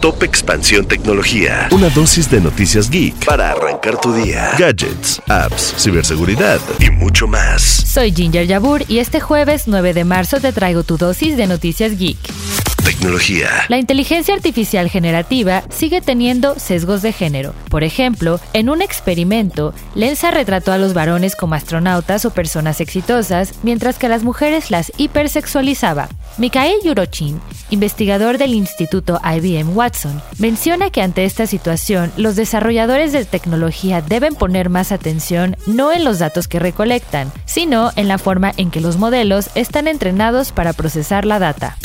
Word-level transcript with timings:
Top 0.00 0.22
Expansión 0.22 0.86
Tecnología. 0.86 1.68
Una 1.72 1.90
dosis 1.90 2.30
de 2.30 2.40
noticias 2.40 2.88
geek 2.88 3.26
para 3.26 3.50
arrancar 3.50 4.00
tu 4.00 4.14
día. 4.14 4.52
Gadgets, 4.58 5.20
apps, 5.28 5.74
ciberseguridad 5.76 6.58
y 6.78 6.88
mucho 6.88 7.26
más. 7.26 7.60
Soy 7.62 8.10
Ginger 8.10 8.46
Yabur 8.46 8.82
y 8.88 9.00
este 9.00 9.20
jueves 9.20 9.64
9 9.66 9.92
de 9.92 10.04
marzo 10.04 10.40
te 10.40 10.54
traigo 10.54 10.84
tu 10.84 10.96
dosis 10.96 11.36
de 11.36 11.46
noticias 11.46 11.98
geek. 11.98 12.16
Tecnología. 12.82 13.48
La 13.68 13.76
inteligencia 13.76 14.34
artificial 14.34 14.88
generativa 14.88 15.64
sigue 15.68 16.00
teniendo 16.00 16.58
sesgos 16.58 17.02
de 17.02 17.12
género. 17.12 17.54
Por 17.68 17.84
ejemplo, 17.84 18.40
en 18.54 18.70
un 18.70 18.80
experimento, 18.80 19.74
Lenza 19.94 20.30
retrató 20.30 20.72
a 20.72 20.78
los 20.78 20.94
varones 20.94 21.36
como 21.36 21.54
astronautas 21.54 22.24
o 22.24 22.30
personas 22.30 22.80
exitosas, 22.80 23.52
mientras 23.62 23.98
que 23.98 24.06
a 24.06 24.08
las 24.08 24.22
mujeres 24.22 24.70
las 24.70 24.92
hipersexualizaba. 24.96 26.08
Mikhail 26.38 26.76
Yurochin, 26.84 27.40
investigador 27.70 28.38
del 28.38 28.54
Instituto 28.54 29.20
IBM 29.24 29.76
Watson, 29.76 30.22
menciona 30.38 30.90
que 30.90 31.02
ante 31.02 31.24
esta 31.24 31.46
situación 31.46 32.12
los 32.16 32.36
desarrolladores 32.36 33.12
de 33.12 33.24
tecnología 33.24 34.00
deben 34.00 34.34
poner 34.34 34.70
más 34.70 34.92
atención 34.92 35.56
no 35.66 35.92
en 35.92 36.04
los 36.04 36.18
datos 36.18 36.48
que 36.48 36.58
recolectan, 36.58 37.32
sino 37.44 37.90
en 37.96 38.08
la 38.08 38.18
forma 38.18 38.52
en 38.56 38.70
que 38.70 38.80
los 38.80 38.96
modelos 38.96 39.50
están 39.54 39.88
entrenados 39.88 40.52
para 40.52 40.72
procesar 40.72 41.24
la 41.24 41.38
data. 41.38 41.76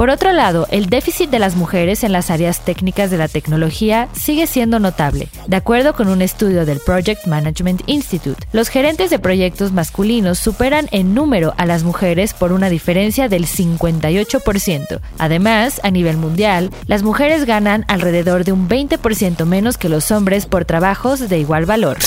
Por 0.00 0.08
otro 0.08 0.32
lado, 0.32 0.66
el 0.70 0.86
déficit 0.86 1.28
de 1.28 1.38
las 1.38 1.56
mujeres 1.56 2.04
en 2.04 2.12
las 2.12 2.30
áreas 2.30 2.64
técnicas 2.64 3.10
de 3.10 3.18
la 3.18 3.28
tecnología 3.28 4.08
sigue 4.14 4.46
siendo 4.46 4.78
notable. 4.78 5.28
De 5.46 5.56
acuerdo 5.56 5.92
con 5.92 6.08
un 6.08 6.22
estudio 6.22 6.64
del 6.64 6.78
Project 6.78 7.26
Management 7.26 7.82
Institute, 7.84 8.46
los 8.54 8.70
gerentes 8.70 9.10
de 9.10 9.18
proyectos 9.18 9.72
masculinos 9.72 10.38
superan 10.38 10.88
en 10.90 11.12
número 11.12 11.52
a 11.58 11.66
las 11.66 11.84
mujeres 11.84 12.32
por 12.32 12.52
una 12.52 12.70
diferencia 12.70 13.28
del 13.28 13.44
58%. 13.44 15.00
Además, 15.18 15.82
a 15.84 15.90
nivel 15.90 16.16
mundial, 16.16 16.70
las 16.86 17.02
mujeres 17.02 17.44
ganan 17.44 17.84
alrededor 17.86 18.44
de 18.44 18.52
un 18.52 18.70
20% 18.70 19.44
menos 19.44 19.76
que 19.76 19.90
los 19.90 20.10
hombres 20.12 20.46
por 20.46 20.64
trabajos 20.64 21.28
de 21.28 21.40
igual 21.40 21.66
valor. 21.66 21.98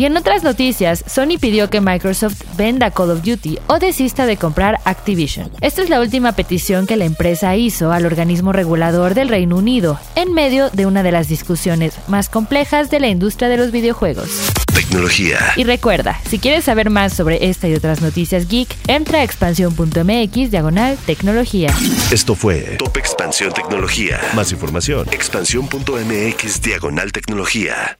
Y 0.00 0.06
en 0.06 0.16
otras 0.16 0.42
noticias, 0.42 1.04
Sony 1.06 1.36
pidió 1.38 1.68
que 1.68 1.82
Microsoft 1.82 2.40
venda 2.56 2.90
Call 2.90 3.10
of 3.10 3.22
Duty 3.22 3.58
o 3.66 3.78
desista 3.78 4.24
de 4.24 4.38
comprar 4.38 4.78
Activision. 4.86 5.50
Esta 5.60 5.82
es 5.82 5.90
la 5.90 6.00
última 6.00 6.32
petición 6.32 6.86
que 6.86 6.96
la 6.96 7.04
empresa 7.04 7.54
hizo 7.54 7.92
al 7.92 8.06
organismo 8.06 8.54
regulador 8.54 9.12
del 9.12 9.28
Reino 9.28 9.58
Unido, 9.58 10.00
en 10.14 10.32
medio 10.32 10.70
de 10.70 10.86
una 10.86 11.02
de 11.02 11.12
las 11.12 11.28
discusiones 11.28 11.92
más 12.08 12.30
complejas 12.30 12.90
de 12.90 12.98
la 12.98 13.08
industria 13.08 13.50
de 13.50 13.58
los 13.58 13.72
videojuegos. 13.72 14.30
Tecnología. 14.72 15.36
Y 15.56 15.64
recuerda, 15.64 16.18
si 16.26 16.38
quieres 16.38 16.64
saber 16.64 16.88
más 16.88 17.12
sobre 17.12 17.50
esta 17.50 17.68
y 17.68 17.74
otras 17.74 18.00
noticias 18.00 18.48
geek, 18.48 18.74
entra 18.86 19.18
a 19.18 19.22
expansión.mx 19.22 20.50
diagonal 20.50 20.96
tecnología. 21.04 21.74
Esto 22.10 22.34
fue 22.34 22.76
Top 22.78 22.96
Expansión 22.96 23.52
Tecnología. 23.52 24.18
Más 24.34 24.50
información, 24.50 25.06
expansión.mx 25.12 26.62
diagonal 26.62 27.12
tecnología. 27.12 27.99